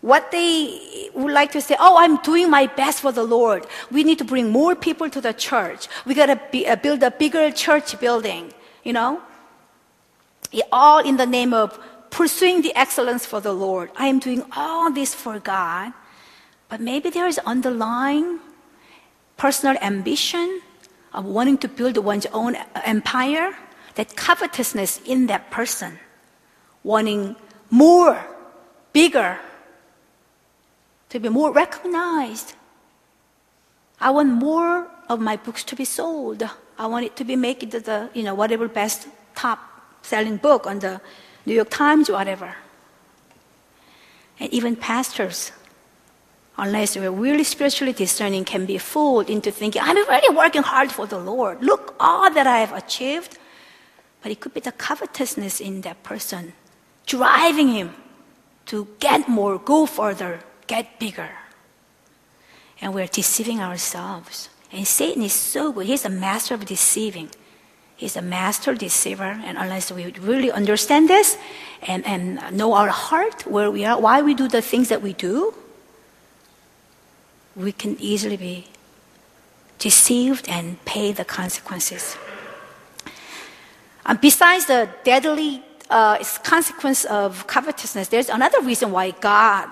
[0.00, 3.66] What they would like to say, oh, I'm doing my best for the Lord.
[3.90, 5.88] We need to bring more people to the church.
[6.06, 8.52] We got to uh, build a bigger church building,
[8.84, 9.22] you know?
[10.72, 11.78] all in the name of
[12.08, 13.90] pursuing the excellence for the Lord.
[13.96, 15.92] I am doing all this for God.
[16.70, 18.40] But maybe there is underlying
[19.36, 20.62] personal ambition
[21.12, 23.54] of wanting to build one's own empire,
[23.96, 25.98] that covetousness in that person
[26.88, 27.36] wanting
[27.68, 28.16] more,
[28.94, 29.38] bigger,
[31.10, 32.54] to be more recognized.
[34.00, 36.42] I want more of my books to be sold.
[36.78, 39.58] I want it to be made the, you know, whatever best top
[40.00, 40.98] selling book on the
[41.44, 42.56] New York Times, whatever.
[44.40, 45.52] And even pastors,
[46.56, 51.06] unless we're really spiritually discerning, can be fooled into thinking, I'm already working hard for
[51.06, 51.62] the Lord.
[51.62, 53.36] Look all that I have achieved.
[54.22, 56.54] But it could be the covetousness in that person
[57.08, 57.94] driving him
[58.66, 61.30] to get more, go further, get bigger.
[62.80, 64.50] And we're deceiving ourselves.
[64.70, 65.86] And Satan is so good.
[65.86, 67.30] He's a master of deceiving.
[67.96, 69.40] He's a master deceiver.
[69.42, 71.36] And unless we really understand this
[71.82, 75.14] and, and know our heart, where we are, why we do the things that we
[75.14, 75.54] do,
[77.56, 78.66] we can easily be
[79.78, 82.16] deceived and pay the consequences.
[84.04, 89.68] And besides the deadly uh, it's consequence of covetousness, there's another reason why God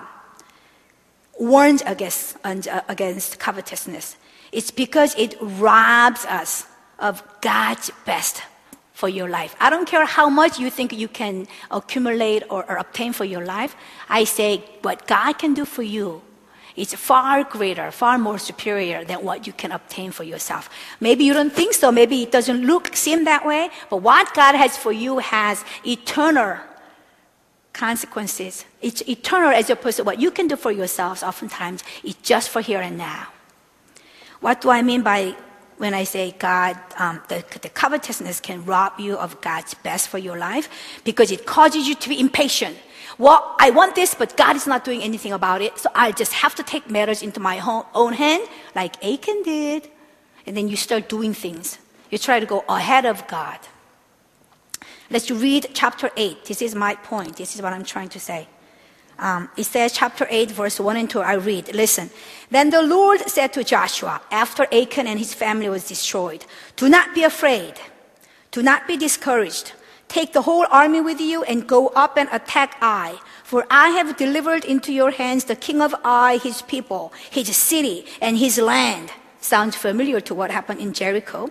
[1.39, 4.17] warned against, uh, against covetousness.
[4.51, 6.65] It's because it robs us
[6.99, 8.41] of God's best
[8.93, 9.55] for your life.
[9.59, 13.45] I don't care how much you think you can accumulate or, or obtain for your
[13.45, 13.75] life.
[14.09, 16.23] I say what God can do for you
[16.77, 20.69] is far greater, far more superior than what you can obtain for yourself.
[21.01, 21.91] Maybe you don't think so.
[21.91, 23.69] Maybe it doesn't look, seem that way.
[23.89, 26.57] But what God has for you has eternal
[27.73, 28.65] consequences.
[28.81, 31.23] It's eternal as opposed to what you can do for yourselves.
[31.23, 33.27] Oftentimes, it's just for here and now.
[34.39, 35.35] What do I mean by
[35.77, 40.17] when I say God, um, the, the covetousness can rob you of God's best for
[40.17, 40.69] your life
[41.03, 42.77] because it causes you to be impatient.
[43.17, 45.77] Well, I want this, but God is not doing anything about it.
[45.79, 47.59] So I just have to take matters into my
[47.95, 49.89] own hand, like Achan did.
[50.45, 51.79] And then you start doing things.
[52.11, 53.59] You try to go ahead of God.
[55.09, 56.45] Let's read chapter 8.
[56.45, 57.37] This is my point.
[57.37, 58.47] This is what I'm trying to say.
[59.19, 61.19] Um, it says, chapter 8, verse 1 and 2.
[61.21, 61.73] I read.
[61.73, 62.11] Listen.
[62.51, 67.15] Then the Lord said to Joshua, after Achan and his family was destroyed, Do not
[67.15, 67.73] be afraid.
[68.51, 69.73] Do not be discouraged.
[70.07, 73.19] Take the whole army with you and go up and attack Ai.
[73.43, 78.05] For I have delivered into your hands the king of Ai, his people, his city,
[78.21, 79.11] and his land.
[79.41, 81.49] Sounds familiar to what happened in Jericho.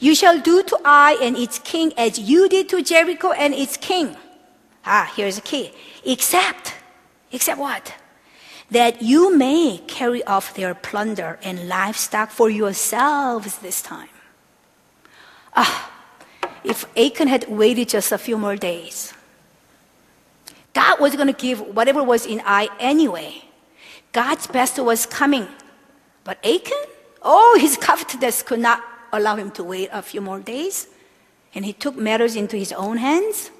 [0.00, 3.76] You shall do to Ai and its king as you did to Jericho and its
[3.76, 4.16] king.
[4.84, 5.72] Ah, here's the key.
[6.04, 6.74] Except,
[7.32, 7.94] except what?
[8.70, 14.08] That you may carry off their plunder and livestock for yourselves this time.
[15.54, 15.90] Ah,
[16.66, 19.14] if Achan had waited just a few more days,
[20.74, 23.44] God was going to give whatever was in Ai anyway.
[24.12, 25.46] God's best was coming.
[26.24, 26.84] But Achan,
[27.22, 30.88] oh, his covetousness could not allow him to wait a few more days.
[31.54, 33.50] And he took matters into his own hands.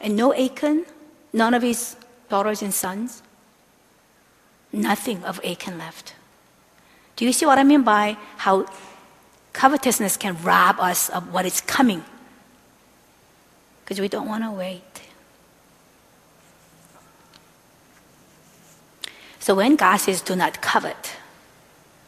[0.00, 0.86] And no Achan,
[1.32, 1.96] none of his
[2.28, 3.22] daughters and sons,
[4.72, 6.14] nothing of Achan left.
[7.14, 8.66] Do you see what I mean by how
[9.56, 12.04] covetousness can rob us of what is coming?
[13.80, 14.82] Because we don't want to wait.
[19.40, 21.16] So when God says, do not covet,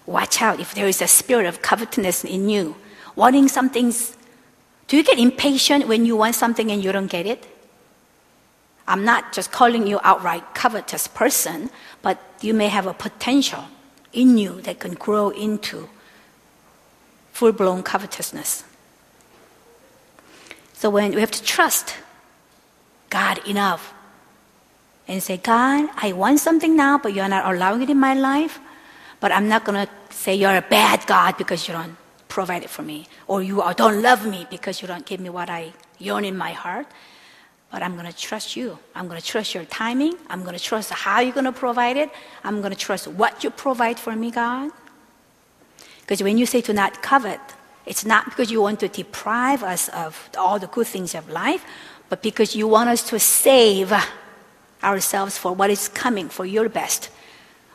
[0.08, 2.76] Watch out if there is a spirit of covetousness in you,
[3.14, 3.92] wanting something.
[4.86, 7.46] Do you get impatient when you want something and you don't get it?
[8.86, 11.68] I'm not just calling you outright covetous person,
[12.00, 13.64] but you may have a potential
[14.14, 15.90] in you that can grow into
[17.38, 18.64] full blown covetousness.
[20.72, 21.94] So when we have to trust
[23.10, 23.94] God enough
[25.06, 28.58] and say, God, I want something now, but you're not allowing it in my life.
[29.20, 31.96] But I'm not going to say you're a bad God because you don't
[32.26, 35.48] provide it for me, or you don't love me because you don't give me what
[35.48, 36.88] I yearn in my heart.
[37.70, 38.78] But I'm going to trust you.
[38.96, 40.14] I'm going to trust your timing.
[40.28, 42.10] I'm going to trust how you're going to provide it.
[42.42, 44.72] I'm going to trust what you provide for me, God.
[46.08, 47.38] Because when you say to not covet,
[47.84, 51.62] it's not because you want to deprive us of all the good things of life,
[52.08, 53.92] but because you want us to save
[54.82, 57.10] ourselves for what is coming for your best.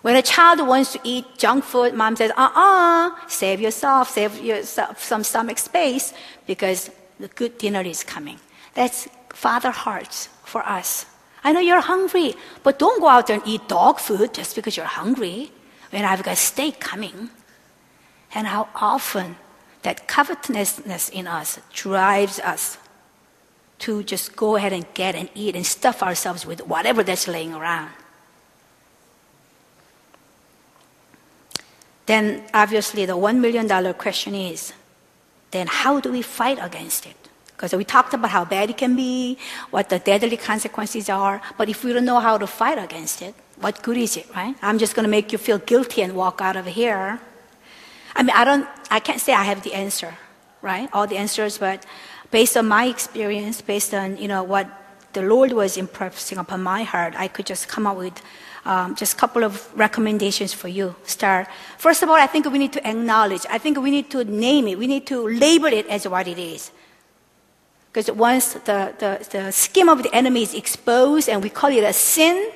[0.01, 4.41] When a child wants to eat junk food, mom says, uh uh save yourself, save
[4.41, 6.11] yourself some stomach space
[6.47, 8.39] because the good dinner is coming.
[8.73, 11.05] That's father hearts for us.
[11.43, 14.75] I know you're hungry, but don't go out there and eat dog food just because
[14.75, 15.51] you're hungry
[15.91, 17.29] when I've got steak coming.
[18.33, 19.35] And how often
[19.83, 22.77] that covetousness in us drives us
[23.79, 27.53] to just go ahead and get and eat and stuff ourselves with whatever that's laying
[27.53, 27.91] around.
[32.05, 34.73] then obviously the $1 million question is
[35.51, 37.15] then how do we fight against it?
[37.47, 39.37] Because we talked about how bad it can be,
[39.69, 43.33] what the deadly consequences are, but if we don't know how to fight against it,
[43.57, 44.55] what good is it, right?
[44.61, 47.21] I'm just going to make you feel guilty and walk out of here.
[48.15, 50.15] I mean, I don't, I can't say I have the answer,
[50.61, 50.89] right?
[50.93, 51.85] All the answers, but
[52.31, 54.67] based on my experience, based on, you know, what
[55.13, 58.21] the Lord was impressing upon my heart, I could just come up with
[58.65, 60.95] um, just a couple of recommendations for you.
[61.03, 61.47] Start.
[61.77, 63.45] First of all, I think we need to acknowledge.
[63.49, 64.77] I think we need to name it.
[64.77, 66.71] We need to label it as what it is.
[67.91, 71.83] Because once the, the, the scheme of the enemy is exposed and we call it
[71.83, 72.51] a sin,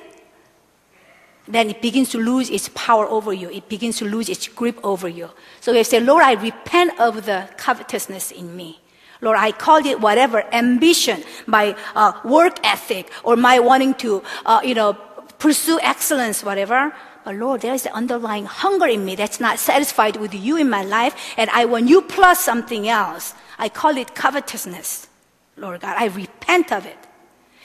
[1.48, 3.48] then it begins to lose its power over you.
[3.50, 5.30] It begins to lose its grip over you.
[5.60, 8.80] So you say, Lord, I repent of the covetousness in me.
[9.20, 14.60] Lord, I called it whatever, ambition, my uh, work ethic, or my wanting to, uh,
[14.62, 14.92] you know,
[15.38, 16.94] pursue excellence, whatever.
[17.24, 20.70] But Lord, there is an underlying hunger in me that's not satisfied with you in
[20.70, 23.34] my life, and I want you plus something else.
[23.58, 25.08] I call it covetousness.
[25.56, 26.98] Lord God, I repent of it.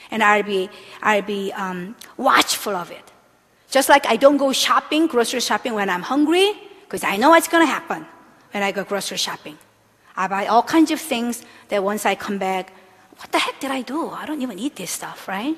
[0.10, 0.69] And I'll be,
[1.02, 3.03] I'll be um, watchful of it.
[3.74, 7.48] Just like I don't go shopping, grocery shopping when I'm hungry, because I know what's
[7.48, 8.06] going to happen
[8.52, 9.58] when I go grocery shopping.
[10.16, 12.72] I buy all kinds of things that once I come back,
[13.18, 14.12] what the heck did I do?
[14.12, 15.58] I don't even eat this stuff, right?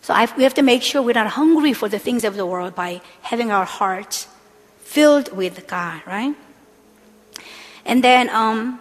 [0.00, 2.46] So I, we have to make sure we're not hungry for the things of the
[2.46, 4.26] world by having our hearts
[4.78, 6.34] filled with God, right?
[7.84, 8.80] And then, um,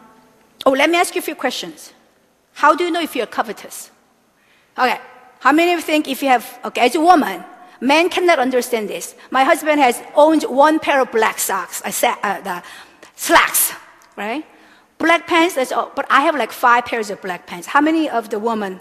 [0.66, 1.92] oh, let me ask you a few questions.
[2.54, 3.92] How do you know if you're covetous?
[4.80, 5.02] Okay,
[5.42, 7.44] how many of you think if you have, okay, as a woman,
[7.82, 9.16] men cannot understand this.
[9.30, 12.64] My husband has owned one pair of black socks, uh, uh, the
[13.16, 13.74] slacks,
[14.16, 14.46] right?
[14.98, 17.68] Black pants, that's all, but I have like five pairs of black pants.
[17.68, 18.80] How many of the women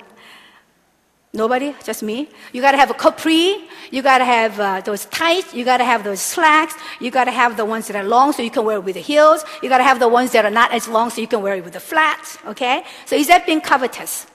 [1.33, 1.77] Nobody?
[1.85, 2.29] Just me?
[2.53, 3.69] You gotta have a capri.
[3.93, 5.55] You gotta have uh, those tights.
[5.55, 6.75] You gotta have those slacks.
[7.01, 9.01] You gotta have the ones that are long so you can wear it with the
[9.01, 9.45] heels.
[9.63, 11.63] You gotta have the ones that are not as long so you can wear it
[11.63, 12.37] with the flats.
[12.47, 12.83] Okay?
[13.07, 14.27] So is that being covetous?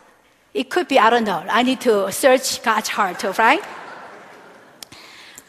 [0.53, 1.43] It could be, I don't know.
[1.49, 3.61] I need to search God's heart, right?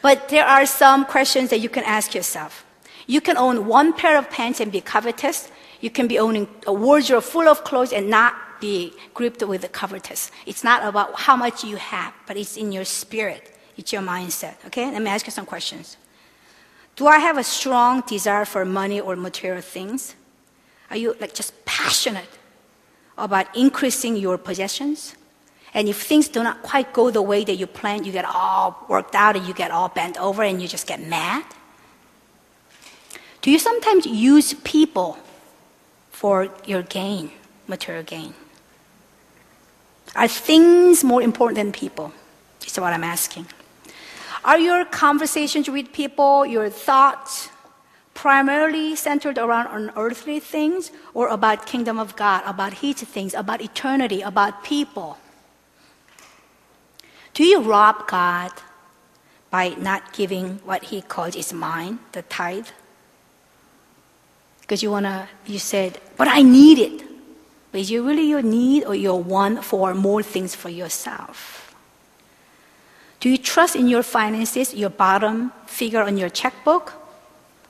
[0.03, 2.65] But there are some questions that you can ask yourself.
[3.07, 5.51] You can own one pair of pants and be covetous.
[5.81, 9.69] You can be owning a wardrobe full of clothes and not be gripped with the
[9.69, 10.31] covetous.
[10.47, 13.57] It's not about how much you have, but it's in your spirit.
[13.77, 14.55] It's your mindset.
[14.67, 14.91] Okay?
[14.91, 15.97] Let me ask you some questions.
[16.97, 20.17] Do I have a strong desire for money or material things?
[20.91, 22.39] Are you like just passionate
[23.19, 25.15] about increasing your possessions?
[25.77, 28.87] And if things do not quite go the way that you planned, you get all
[28.89, 31.45] worked out and you get all bent over and you just get mad?
[33.43, 35.19] Do you sometimes use people
[36.11, 37.31] for your gain,
[37.69, 38.33] material gain?
[40.17, 42.15] Are things more important than people?
[42.67, 43.47] Is what I'm asking.
[44.45, 47.51] Are your conversations with people, your thoughts,
[48.15, 54.23] primarily centered around unearthly things or about kingdom of God, about his things, about eternity,
[54.23, 55.19] about people?
[57.37, 58.51] Do you rob God
[59.51, 62.69] by not giving what he calls his mine, the tithe?
[64.63, 67.05] Because you wanna, you said, but I need it.
[67.71, 71.77] But is it really your need or your want for more things for yourself?
[73.21, 76.95] Do you trust in your finances, your bottom figure on your checkbook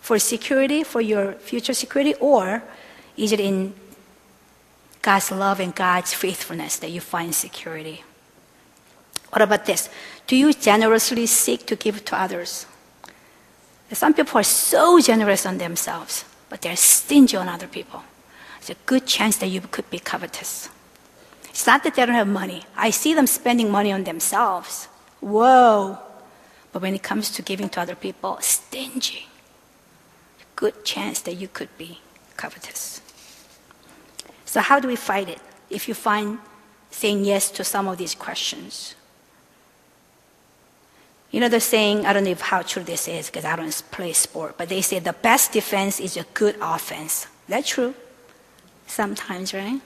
[0.01, 2.63] for security, for your future security, or
[3.17, 3.75] is it in
[5.03, 8.05] God's love and God's faithfulness that you find security?
[9.37, 9.91] What about this?
[10.27, 12.65] Do you generously seek to give to others?
[13.93, 18.03] Some people are so generous on themselves, but they're stingy on other people.
[18.57, 20.71] It's a good chance that you could be covetous.
[21.51, 22.65] It's not that they don't have money.
[22.79, 24.89] I see them spending money on themselves.
[25.21, 25.99] Whoa.
[26.73, 29.27] But when it comes to giving to other people, stingy.
[30.57, 32.01] Good chance that you could be
[32.39, 33.03] covetous.
[34.47, 36.39] So, how do we fight it if you find
[36.91, 38.96] saying yes to some of these questions?
[41.37, 43.83] You know, the saying, I don't know if how true this is because I don't
[43.91, 47.27] play sport, but they say the best defense is a good offense.
[47.47, 47.93] That's true.
[48.87, 49.79] Sometimes, right?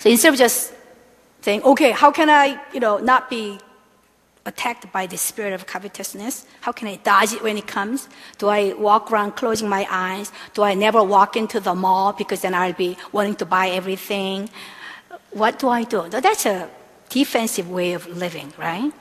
[0.00, 0.72] So instead of just
[1.42, 3.60] saying, okay, how can I, you know, not be
[4.44, 6.46] attacked by the spirit of covetousness?
[6.62, 8.08] How can I dodge it when it comes?
[8.38, 10.32] Do I walk around closing my eyes?
[10.52, 14.50] Do I never walk into the mall because then I'll be wanting to buy everything?
[15.30, 16.08] What do I do?
[16.10, 16.68] So that's a
[17.08, 18.92] defensive way of living, right?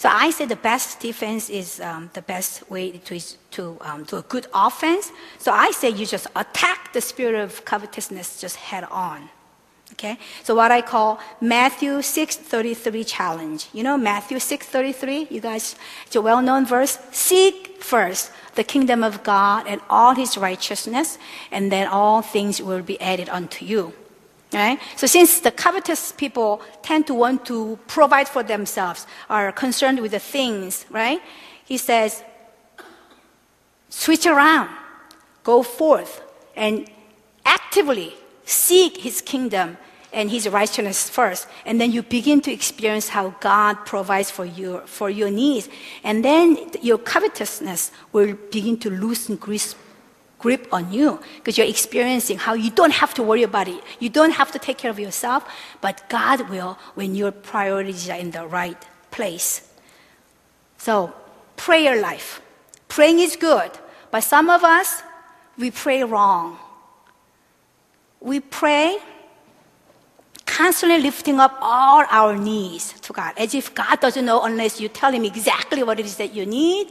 [0.00, 3.20] So I say the best defense is um, the best way to,
[3.50, 5.12] to um, do a good offense.
[5.36, 9.28] So I say you just attack the spirit of covetousness just head on.
[9.92, 10.16] Okay?
[10.42, 13.68] So what I call Matthew 6:33 challenge.
[13.74, 15.30] You know Matthew 6:33?
[15.30, 15.76] You guys,
[16.06, 16.96] it's a well-known verse.
[17.12, 21.18] Seek first the kingdom of God and all his righteousness,
[21.52, 23.92] and then all things will be added unto you.
[24.52, 24.80] Right?
[24.96, 30.10] So since the covetous people tend to want to provide for themselves, are concerned with
[30.10, 31.20] the things, right?
[31.64, 32.24] He says,
[33.88, 34.70] switch around,
[35.44, 36.22] go forth,
[36.56, 36.90] and
[37.44, 39.76] actively seek his kingdom
[40.12, 41.46] and his righteousness first.
[41.64, 45.68] And then you begin to experience how God provides for you for your needs.
[46.02, 49.60] And then your covetousness will begin to loosen grip
[50.40, 53.82] grip on you because you're experiencing how you don't have to worry about it.
[54.00, 55.44] You don't have to take care of yourself,
[55.80, 59.68] but God will when your priorities are in the right place.
[60.78, 61.12] So,
[61.56, 62.40] prayer life.
[62.88, 63.70] Praying is good,
[64.10, 65.02] but some of us,
[65.58, 66.58] we pray wrong.
[68.20, 68.98] We pray
[70.46, 74.88] constantly lifting up all our needs to God, as if God doesn't know unless you
[74.88, 76.90] tell Him exactly what it is that you need.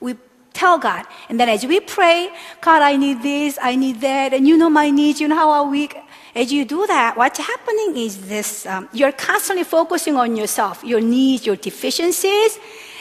[0.00, 0.14] We
[0.52, 1.04] Tell God.
[1.28, 2.30] And then as we pray,
[2.60, 5.50] God, I need this, I need that, and you know my needs, you know how
[5.50, 5.96] I'm weak.
[6.34, 11.00] As you do that, what's happening is this um, you're constantly focusing on yourself, your
[11.00, 12.58] needs, your deficiencies.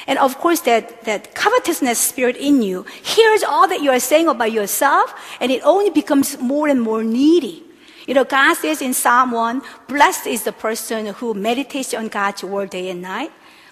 [0.07, 4.27] And of course, that, that covetousness spirit in you hears all that you are saying
[4.27, 7.63] about yourself, and it only becomes more and more needy.
[8.07, 12.43] You know, God says in Psalm 1, blessed is the person who meditates on God's
[12.43, 13.31] word day and night.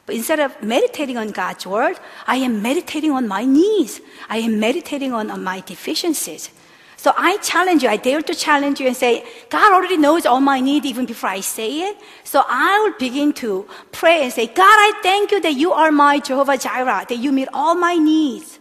[0.09, 4.01] But instead of meditating on God's word, I am meditating on my needs.
[4.27, 6.49] I am meditating on, on my deficiencies.
[6.97, 10.39] So I challenge you, I dare to challenge you and say, God already knows all
[10.39, 11.97] my needs even before I say it.
[12.23, 15.91] So I will begin to pray and say, God, I thank you that you are
[15.91, 18.57] my Jehovah Jireh, that you meet all my needs.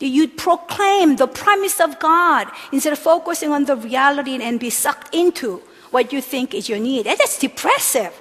[0.00, 4.70] That you proclaim the promise of God instead of focusing on the reality and be
[4.70, 5.62] sucked into
[5.92, 7.06] what you think is your need.
[7.06, 8.20] That's depressive.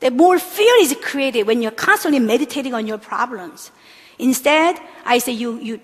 [0.00, 3.72] That more fear is created when you're constantly meditating on your problems.
[4.18, 5.80] Instead, I say you, you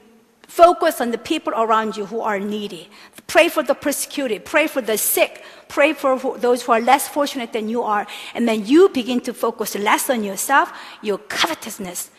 [0.46, 2.88] focus on the people around you who are needy.
[3.26, 4.44] Pray for the persecuted.
[4.44, 5.42] Pray for the sick.
[5.68, 8.06] Pray for those who are less fortunate than you are.
[8.34, 10.72] And then you begin to focus less on yourself.
[11.02, 12.10] Your covetousness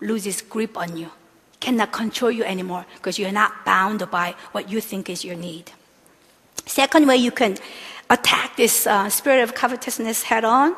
[0.00, 1.10] loses grip on you,
[1.60, 5.72] cannot control you anymore because you're not bound by what you think is your need.
[6.66, 7.56] Second way you can
[8.10, 10.76] attack this uh, spirit of covetousness head on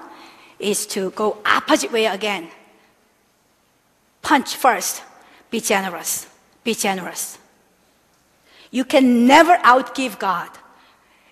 [0.58, 2.48] is to go opposite way again.
[4.22, 5.02] Punch first.
[5.50, 6.26] Be generous.
[6.64, 7.38] Be generous.
[8.70, 10.50] You can never outgive God.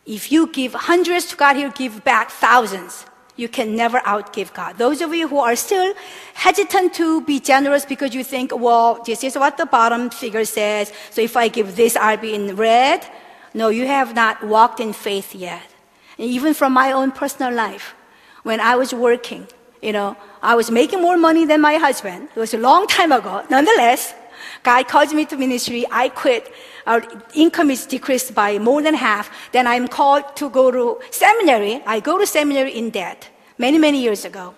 [0.07, 3.05] If you give hundreds to God, He'll give back thousands.
[3.37, 4.79] You can never outgive God.
[4.79, 5.93] Those of you who are still
[6.33, 10.91] hesitant to be generous because you think, well, this is what the bottom figure says,
[11.11, 13.07] so if I give this, I'll be in red.
[13.53, 15.76] No, you have not walked in faith yet.
[16.19, 17.95] Even from my own personal life,
[18.43, 19.47] when I was working,
[19.83, 22.29] you know, I was making more money than my husband.
[22.35, 23.45] It was a long time ago.
[23.51, 24.15] Nonetheless,
[24.63, 25.85] God calls me to ministry.
[25.91, 26.53] I quit.
[26.87, 27.03] Our
[27.35, 29.31] income is decreased by more than half.
[29.53, 31.83] Then I'm called to go to seminary.
[31.87, 34.55] I go to seminary in debt many, many years ago.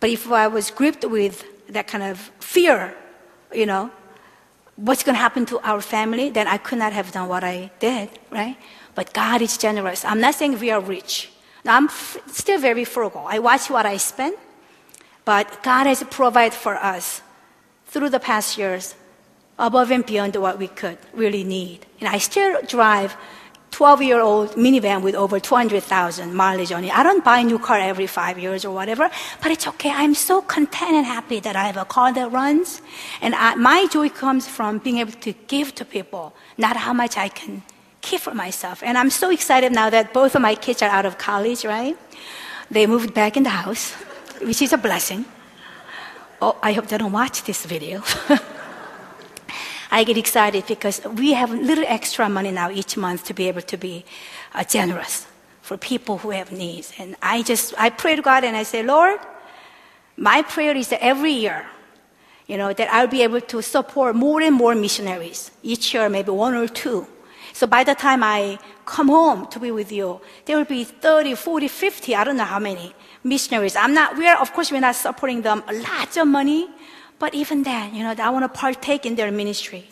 [0.00, 2.94] But if I was gripped with that kind of fear,
[3.52, 3.90] you know,
[4.76, 7.70] what's going to happen to our family, then I could not have done what I
[7.78, 8.56] did, right?
[8.96, 10.04] But God is generous.
[10.04, 11.30] I'm not saying we are rich.
[11.66, 13.24] I'm f- still very frugal.
[13.28, 14.36] I watch what I spend,
[15.24, 17.20] but God has provided for us
[17.86, 18.94] through the past years
[19.58, 21.86] above and beyond what we could really need.
[22.00, 23.16] And I still drive
[23.72, 26.96] 12 year old minivan with over 200,000 mileage on it.
[26.96, 29.10] I don't buy a new car every five years or whatever,
[29.42, 29.90] but it's okay.
[29.90, 32.80] I'm so content and happy that I have a car that runs.
[33.20, 37.18] And I, my joy comes from being able to give to people, not how much
[37.18, 37.62] I can
[38.14, 38.82] for myself.
[38.82, 41.96] And I'm so excited now that both of my kids are out of college, right?
[42.70, 43.92] They moved back in the house,
[44.40, 45.24] which is a blessing.
[46.40, 48.02] Oh, I hope they don't watch this video.
[49.90, 53.48] I get excited because we have a little extra money now each month to be
[53.48, 54.04] able to be
[54.54, 55.26] uh, generous
[55.62, 56.92] for people who have needs.
[56.98, 59.18] And I just, I pray to God and I say, Lord,
[60.16, 61.66] my prayer is that every year,
[62.46, 65.50] you know, that I'll be able to support more and more missionaries.
[65.62, 67.06] Each year, maybe one or two.
[67.56, 71.36] So by the time I come home to be with you, there will be 30,
[71.36, 72.92] 40, 50, I don't know how many
[73.24, 73.76] missionaries.
[73.76, 76.68] I'm not, we are, of course, we're not supporting them a lot of money,
[77.18, 79.88] but even then, you know, I want to partake in their ministry.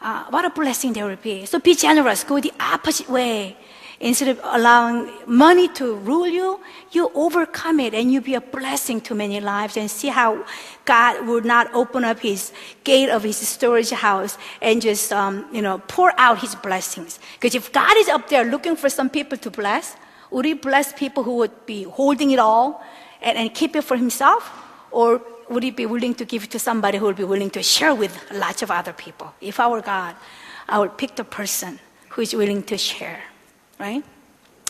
[0.00, 1.46] Uh, what a blessing there will be.
[1.46, 2.24] So be generous.
[2.24, 3.56] Go the opposite way.
[4.00, 6.58] Instead of allowing money to rule you,
[6.90, 10.42] you overcome it and you be a blessing to many lives and see how
[10.86, 12.50] God would not open up his
[12.82, 17.18] gate of his storage house and just, um, you know, pour out his blessings.
[17.34, 19.96] Because if God is up there looking for some people to bless,
[20.30, 22.82] would he bless people who would be holding it all
[23.20, 24.50] and, and keep it for himself?
[24.90, 25.20] Or
[25.50, 27.94] would he be willing to give it to somebody who would be willing to share
[27.94, 29.34] with lots of other people?
[29.42, 30.16] If I were God,
[30.68, 31.80] I would pick the person
[32.10, 33.20] who is willing to share,
[33.80, 34.04] right?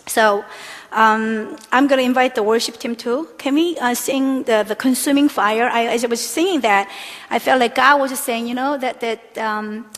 [0.06, 0.44] So
[0.92, 3.28] um, I'm going to invite the worship team too.
[3.38, 5.68] Can we uh, sing the, the consuming fire?
[5.68, 6.90] I, as I was singing that,
[7.28, 9.90] I felt like God was just saying, you know, that, that um,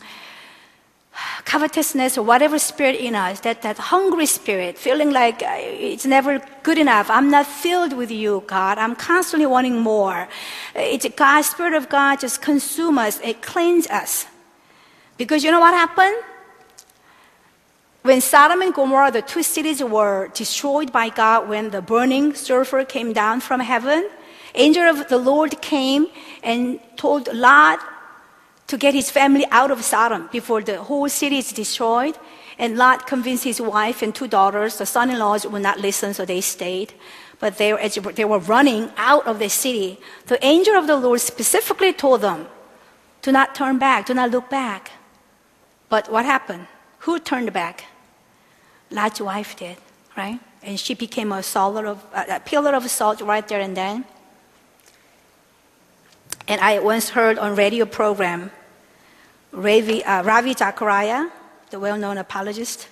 [1.45, 6.41] covetousness or whatever spirit in us, that, that hungry spirit, feeling like uh, it's never
[6.63, 7.09] good enough.
[7.09, 8.77] I'm not filled with you, God.
[8.77, 10.27] I'm constantly wanting more.
[10.75, 13.19] It's God, Spirit of God just consume us.
[13.21, 14.25] It cleans us.
[15.17, 16.15] Because you know what happened?
[18.03, 22.83] When Sodom and Gomorrah, the two cities were destroyed by God when the burning sulfur
[22.83, 24.09] came down from heaven,
[24.55, 26.07] angel of the Lord came
[26.43, 27.79] and told Lot
[28.67, 32.17] to get his family out of Sodom before the whole city is destroyed.
[32.59, 36.13] And Lot convinced his wife and two daughters, the son in laws would not listen,
[36.13, 36.91] so they stayed.
[37.39, 37.71] But they,
[38.15, 42.47] they were running out of the city, the angel of the Lord specifically told them
[43.21, 44.91] to not turn back, to not look back.
[45.87, 46.67] But what happened?
[46.99, 47.85] Who turned back?
[48.93, 49.77] Lot's wife did,
[50.15, 50.39] right?
[50.61, 54.05] And she became a, of, a pillar of salt right there and then.
[56.47, 58.51] And I once heard on radio program
[59.51, 61.29] Ravi, uh, Ravi Zacharias,
[61.69, 62.87] the well-known apologist.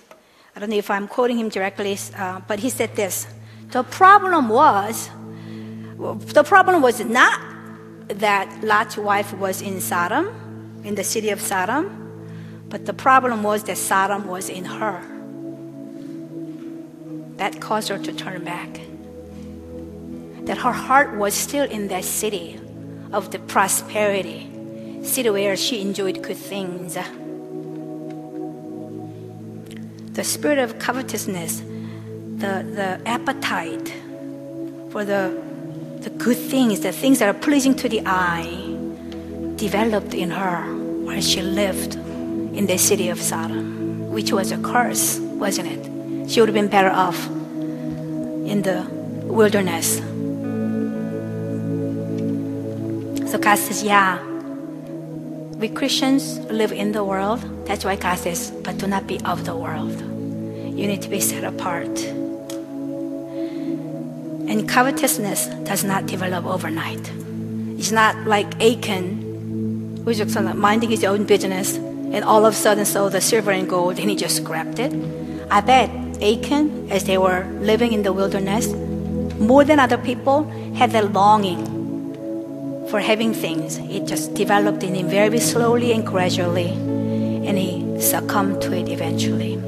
[0.54, 3.26] I don't know if I'm quoting him directly, uh, but he said this:
[3.70, 5.10] the problem was,
[5.96, 7.40] the problem was not
[8.08, 13.64] that Lot's wife was in Sodom, in the city of Sodom, but the problem was
[13.64, 15.11] that Sodom was in her.
[17.42, 18.68] That caused her to turn back.
[20.46, 22.60] That her heart was still in that city
[23.12, 24.48] of the prosperity,
[25.02, 26.96] city where she enjoyed good things.
[30.12, 31.62] The spirit of covetousness,
[32.36, 33.92] the, the appetite
[34.90, 35.42] for the,
[35.98, 38.46] the good things, the things that are pleasing to the eye,
[39.56, 40.62] developed in her
[41.04, 45.91] while she lived in the city of Sodom, which was a curse, wasn't it?
[46.32, 48.86] She would have been better off in the
[49.24, 50.00] wilderness
[53.32, 54.22] So God says, yeah,
[55.56, 57.40] we Christians live in the world.
[57.64, 59.98] That's why God says, but do not be of the world.
[59.98, 61.98] You need to be set apart.
[64.50, 67.10] And covetousness does not develop overnight.
[67.78, 72.84] It's not like Achan, who's just minding his own business, and all of a sudden
[72.84, 74.92] saw the silver and gold, and he just grabbed it.
[75.50, 75.88] I bet
[76.22, 78.68] Achan, as they were living in the wilderness,
[79.38, 80.44] more than other people,
[80.74, 81.66] had that longing
[82.88, 83.78] for having things.
[83.78, 89.58] It just developed in him very slowly and gradually, and he succumbed to it eventually.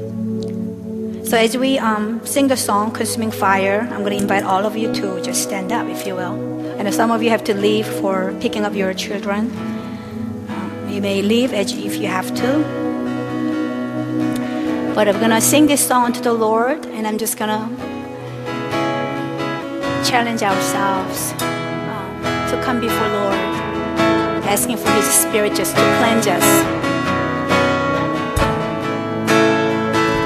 [1.25, 4.77] So as we um, sing the song "Consuming Fire," I'm going to invite all of
[4.77, 6.35] you to just stand up, if you will.
[6.77, 9.51] And some of you have to leave for picking up your children.
[10.49, 12.94] Um, you may leave if you have to.
[14.95, 17.67] But I'm going to sing this song to the Lord, and I'm just going to
[20.09, 23.35] challenge ourselves um, to come before Lord,
[24.47, 26.84] asking for His Spirit just to cleanse us